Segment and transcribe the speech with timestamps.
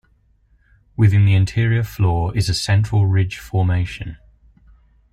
[0.97, 4.17] Within the interior floor is a central ridge formation.